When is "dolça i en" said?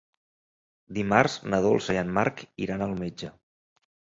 1.67-2.11